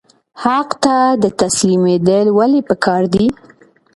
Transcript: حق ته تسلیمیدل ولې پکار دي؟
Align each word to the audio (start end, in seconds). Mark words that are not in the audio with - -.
حق 0.43 0.69
ته 0.83 0.95
تسلیمیدل 1.41 2.27
ولې 2.37 2.61
پکار 2.69 3.03
دي؟ 3.13 3.25